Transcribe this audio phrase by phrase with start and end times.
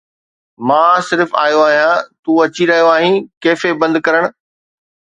[0.67, 4.23] مان صرف آيو آهيان، تون اچي رهيو آهين ڪيفي بند ڪرڻ.